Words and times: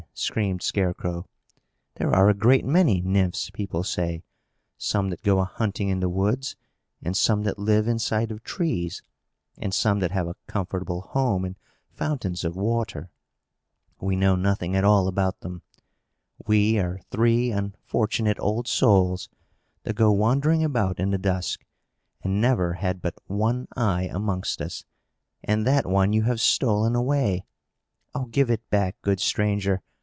screamed 0.13 0.61
Scarecrow. 0.61 1.25
"There 1.95 2.13
are 2.13 2.29
a 2.29 2.33
great 2.35 2.65
many 2.65 2.99
Nymphs, 3.01 3.49
people 3.49 3.81
say; 3.83 4.21
some 4.77 5.09
that 5.09 5.23
go 5.23 5.39
a 5.39 5.45
hunting 5.45 5.87
in 5.89 5.99
the 5.99 6.09
woods, 6.09 6.55
and 7.01 7.17
some 7.17 7.41
that 7.43 7.57
live 7.57 7.87
inside 7.87 8.29
of 8.29 8.43
trees, 8.43 9.01
and 9.57 9.73
some 9.73 9.97
that 9.99 10.11
have 10.11 10.27
a 10.27 10.35
comfortable 10.45 11.01
home 11.01 11.43
in 11.43 11.55
fountains 11.89 12.43
of 12.43 12.55
water. 12.55 13.09
We 13.99 14.15
know 14.15 14.35
nothing 14.35 14.75
at 14.75 14.83
all 14.83 15.07
about 15.07 15.39
them. 15.39 15.63
We 16.45 16.77
are 16.77 16.99
three 17.09 17.49
unfortunate 17.51 18.37
old 18.39 18.67
souls, 18.67 19.27
that 19.83 19.95
go 19.95 20.11
wandering 20.11 20.63
about 20.63 20.99
in 20.99 21.09
the 21.09 21.17
dusk, 21.17 21.65
and 22.21 22.39
never 22.41 22.73
had 22.73 23.01
but 23.01 23.15
one 23.25 23.67
eye 23.75 24.03
amongst 24.11 24.61
us, 24.61 24.83
and 25.43 25.65
that 25.65 25.87
one 25.87 26.13
you 26.13 26.23
have 26.23 26.41
stolen 26.41 26.95
away. 26.95 27.45
Oh, 28.13 28.25
give 28.25 28.51
it 28.51 28.69
back, 28.69 29.01
good 29.01 29.19
stranger! 29.21 29.81